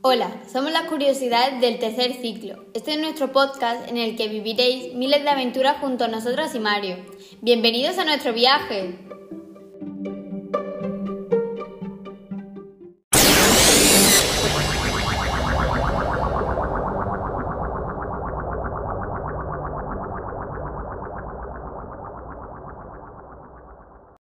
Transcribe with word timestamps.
Hola, 0.00 0.30
somos 0.46 0.70
las 0.70 0.84
curiosidades 0.84 1.60
del 1.60 1.80
tercer 1.80 2.12
ciclo. 2.12 2.66
Este 2.72 2.92
es 2.92 3.00
nuestro 3.00 3.32
podcast 3.32 3.88
en 3.88 3.96
el 3.96 4.16
que 4.16 4.28
viviréis 4.28 4.94
miles 4.94 5.24
de 5.24 5.28
aventuras 5.28 5.78
junto 5.80 6.04
a 6.04 6.08
nosotros 6.08 6.54
y 6.54 6.60
Mario. 6.60 6.98
Bienvenidos 7.40 7.98
a 7.98 8.04
nuestro 8.04 8.32
viaje. 8.32 8.96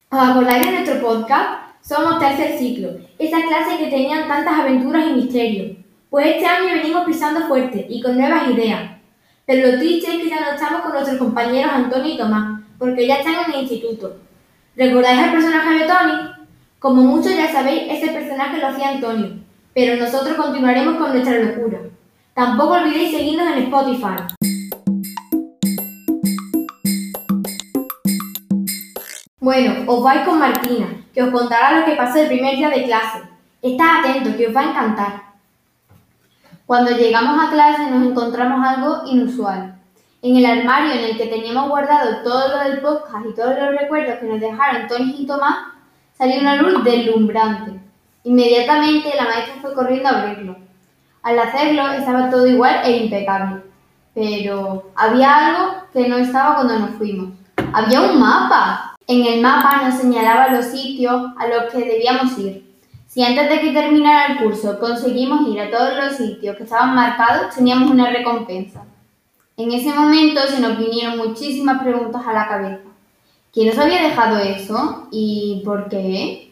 ¿Os 0.10 0.20
acordáis 0.20 0.66
de 0.66 0.72
nuestro 0.72 1.02
podcast? 1.02 1.67
Somos 1.88 2.20
tercer 2.20 2.58
ciclo, 2.58 2.90
esa 3.18 3.38
clase 3.44 3.78
que 3.78 3.90
tenían 3.90 4.28
tantas 4.28 4.60
aventuras 4.60 5.06
y 5.08 5.14
misterios. 5.14 5.78
Pues 6.10 6.28
este 6.28 6.46
año 6.46 6.74
venimos 6.74 7.06
pisando 7.06 7.48
fuerte 7.48 7.88
y 7.90 8.02
con 8.02 8.18
nuevas 8.18 8.50
ideas. 8.50 8.92
Pero 9.46 9.72
lo 9.72 9.78
triste 9.80 10.12
es 10.12 10.22
que 10.22 10.30
ya 10.30 10.42
no 10.42 10.52
estamos 10.52 10.82
con 10.82 10.92
nuestros 10.92 11.18
compañeros 11.18 11.72
Antonio 11.72 12.14
y 12.14 12.18
Tomás, 12.18 12.60
porque 12.78 13.08
ya 13.08 13.16
están 13.16 13.36
en 13.36 13.54
el 13.54 13.62
instituto. 13.62 14.18
¿Recordáis 14.76 15.28
el 15.28 15.32
personaje 15.32 15.76
de 15.76 15.86
Tony? 15.86 16.48
Como 16.78 17.04
muchos 17.04 17.34
ya 17.34 17.50
sabéis, 17.54 17.84
ese 17.90 18.12
personaje 18.12 18.58
lo 18.58 18.68
hacía 18.68 18.90
Antonio, 18.90 19.30
pero 19.74 19.96
nosotros 19.96 20.36
continuaremos 20.36 20.98
con 20.98 21.14
nuestra 21.14 21.40
locura. 21.40 21.80
Tampoco 22.34 22.74
olvidéis 22.74 23.12
seguirnos 23.12 23.48
en 23.48 23.64
Spotify. 23.64 24.24
Bueno, 29.40 29.86
os 29.88 30.04
vais 30.04 30.28
con 30.28 30.38
Martina, 30.38 30.97
que 31.18 31.24
os 31.24 31.32
contará 31.32 31.80
lo 31.80 31.84
que 31.84 31.96
pasó 31.96 32.20
el 32.20 32.28
primer 32.28 32.56
día 32.58 32.70
de 32.70 32.84
clase. 32.84 33.24
Estad 33.60 34.02
atentos, 34.02 34.36
que 34.36 34.50
os 34.50 34.56
va 34.56 34.62
a 34.62 34.70
encantar. 34.70 35.24
Cuando 36.68 36.92
llegamos 36.92 37.44
a 37.44 37.50
clase 37.50 37.90
nos 37.90 38.06
encontramos 38.06 38.64
algo 38.64 39.02
inusual. 39.08 39.80
En 40.22 40.36
el 40.36 40.46
armario 40.46 40.92
en 40.92 41.06
el 41.06 41.18
que 41.18 41.26
teníamos 41.26 41.70
guardado 41.70 42.22
todo 42.24 42.50
lo 42.50 42.60
del 42.60 42.82
podcast 42.82 43.26
y 43.28 43.34
todos 43.34 43.56
los 43.58 43.82
recuerdos 43.82 44.20
que 44.20 44.28
nos 44.28 44.40
dejaron 44.40 44.88
Tony 44.88 45.16
y 45.18 45.26
Tomás, 45.26 45.58
salió 46.16 46.40
una 46.40 46.58
luz 46.58 46.84
deslumbrante. 46.84 47.80
Inmediatamente 48.24 49.16
la 49.16 49.24
maestra 49.24 49.56
fue 49.60 49.74
corriendo 49.74 50.10
a 50.10 50.22
abrirlo. 50.22 50.56
Al 51.24 51.40
hacerlo 51.40 51.94
estaba 51.94 52.30
todo 52.30 52.46
igual 52.46 52.82
e 52.84 52.92
impecable. 52.96 53.64
Pero 54.14 54.92
había 54.94 55.48
algo 55.48 55.78
que 55.92 56.08
no 56.08 56.18
estaba 56.18 56.58
cuando 56.58 56.78
nos 56.78 56.92
fuimos. 56.92 57.30
Había 57.74 58.02
un 58.02 58.20
mapa. 58.20 58.97
En 59.10 59.26
el 59.26 59.42
mapa 59.42 59.88
nos 59.88 60.02
señalaba 60.02 60.50
los 60.50 60.66
sitios 60.66 61.28
a 61.38 61.48
los 61.48 61.72
que 61.72 61.78
debíamos 61.78 62.38
ir. 62.40 62.68
Si 63.08 63.24
antes 63.24 63.50
de 63.50 63.62
que 63.62 63.72
terminara 63.72 64.34
el 64.34 64.38
curso 64.40 64.78
conseguimos 64.80 65.48
ir 65.48 65.62
a 65.62 65.72
todos 65.72 65.96
los 65.96 66.18
sitios 66.18 66.58
que 66.58 66.64
estaban 66.64 66.94
marcados, 66.94 67.56
teníamos 67.56 67.90
una 67.90 68.12
recompensa. 68.12 68.84
En 69.56 69.72
ese 69.72 69.94
momento 69.94 70.42
se 70.42 70.60
nos 70.60 70.78
vinieron 70.78 71.18
muchísimas 71.18 71.82
preguntas 71.82 72.22
a 72.28 72.34
la 72.34 72.50
cabeza. 72.50 72.84
¿Quién 73.54 73.70
nos 73.70 73.78
había 73.80 74.04
dejado 74.04 74.40
eso? 74.40 75.08
¿Y 75.10 75.62
por 75.64 75.88
qué? 75.88 76.52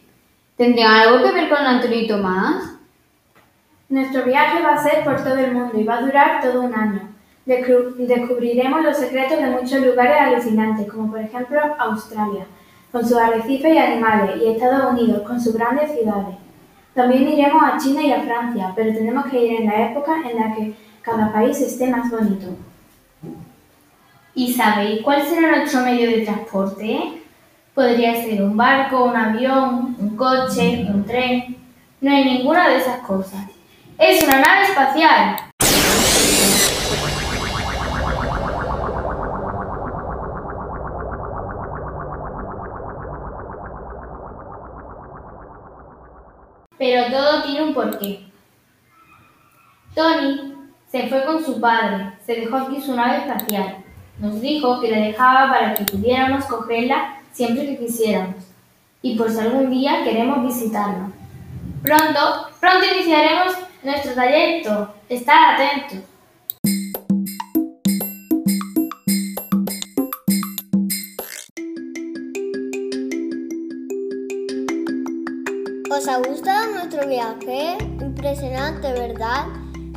¿Tendrían 0.56 0.91
algo 0.91 1.24
que 1.24 1.34
ver 1.34 1.50
con 1.50 1.57
Antonio 1.57 2.00
y 2.00 2.07
Tomás? 2.07 2.78
Nuestro 3.90 4.24
viaje 4.24 4.63
va 4.63 4.75
a 4.75 4.81
ser 4.84 5.03
por 5.03 5.22
todo 5.22 5.38
el 5.38 5.53
mundo 5.53 5.78
y 5.78 5.84
va 5.84 5.97
a 5.97 6.01
durar 6.01 6.41
todo 6.41 6.62
un 6.62 6.74
año. 6.74 7.15
Descubriremos 7.45 8.83
los 8.83 8.97
secretos 8.97 9.38
de 9.38 9.51
muchos 9.51 9.85
lugares 9.85 10.17
alucinantes, 10.19 10.91
como 10.91 11.11
por 11.11 11.19
ejemplo 11.19 11.59
Australia, 11.78 12.47
con 12.91 13.07
sus 13.07 13.17
arrecifes 13.17 13.73
y 13.73 13.78
animales, 13.78 14.41
y 14.41 14.47
Estados 14.47 14.94
Unidos, 14.94 15.22
con 15.22 15.39
sus 15.39 15.53
grandes 15.53 15.91
ciudades. 15.91 16.35
También 16.95 17.28
iremos 17.28 17.61
a 17.61 17.78
China 17.78 18.01
y 18.01 18.11
a 18.11 18.22
Francia, 18.22 18.72
pero 18.75 18.94
tenemos 18.94 19.25
que 19.28 19.45
ir 19.45 19.61
en 19.61 19.67
la 19.67 19.91
época 19.91 20.16
en 20.28 20.39
la 20.39 20.56
que 20.56 20.73
cada 21.01 21.31
país 21.31 21.59
esté 21.61 21.88
más 21.88 22.09
bonito. 22.09 22.47
¿Y 24.33 24.53
sabéis 24.53 25.01
cuál 25.03 25.22
será 25.22 25.57
nuestro 25.57 25.81
medio 25.81 26.09
de 26.09 26.25
transporte? 26.25 27.22
Podría 27.75 28.16
ser 28.16 28.41
un 28.41 28.57
barco, 28.57 29.06
un 29.06 29.16
avión, 29.16 29.95
un 30.00 30.16
coche, 30.17 30.85
un 30.89 31.06
tren. 31.06 31.57
No 32.01 32.12
hay 32.12 32.25
ninguna 32.25 32.69
de 32.69 32.77
esas 32.77 33.00
cosas. 33.01 33.45
¡Es 33.97 34.23
una 34.23 34.39
nave 34.39 34.63
espacial! 34.63 35.44
Pero 46.78 47.12
todo 47.12 47.44
tiene 47.44 47.63
un 47.63 47.74
porqué. 47.74 48.25
Tony 49.94 50.53
se 50.91 51.08
fue 51.08 51.25
con 51.25 51.44
su 51.44 51.59
padre, 51.59 52.13
se 52.25 52.36
dejó 52.36 52.58
aquí 52.58 52.81
su 52.81 52.96
nave 52.96 53.18
espacial. 53.19 53.78
Nos 54.19 54.41
dijo 54.41 54.80
que 54.80 54.91
la 54.91 55.00
dejaba 55.00 55.50
para 55.50 55.74
que 55.74 55.84
pudiéramos 55.84 56.46
cogerla 56.46 57.19
siempre 57.31 57.66
que 57.66 57.78
quisiéramos. 57.78 58.44
Y 59.02 59.18
por 59.18 59.30
si 59.30 59.40
algún 59.40 59.69
día 59.69 60.03
queremos 60.03 60.44
visitarlo. 60.44 61.12
Pronto, 61.84 62.47
pronto 62.59 62.86
iniciaremos 62.96 63.53
nuestro 63.84 64.13
trayecto. 64.13 64.96
Estad 65.09 65.53
atentos. 65.53 66.15
¿Os 75.95 76.09
ha 76.09 76.17
gustado 76.17 76.73
nuestro 76.73 77.07
viaje? 77.07 77.78
Impresionante, 78.01 78.91
¿verdad? 78.91 79.45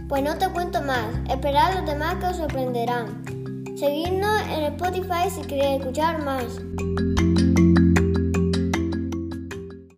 Pues 0.08 0.22
no 0.22 0.38
te 0.38 0.48
cuento 0.48 0.80
más, 0.80 1.06
esperad 1.28 1.74
los 1.74 1.86
demás 1.86 2.14
que 2.20 2.26
os 2.26 2.36
sorprenderán. 2.36 3.24
Seguidnos 3.76 4.42
en 4.42 4.74
Spotify 4.74 5.28
si 5.28 5.40
queréis 5.40 5.80
escuchar 5.80 6.22
más. 6.22 6.60